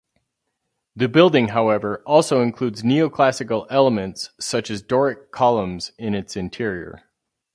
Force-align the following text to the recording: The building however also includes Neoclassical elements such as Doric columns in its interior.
The 0.95 1.07
building 1.07 1.49
however 1.49 2.01
also 2.07 2.41
includes 2.41 2.81
Neoclassical 2.81 3.67
elements 3.69 4.31
such 4.39 4.71
as 4.71 4.81
Doric 4.81 5.29
columns 5.29 5.91
in 5.99 6.15
its 6.15 6.35
interior. 6.35 7.03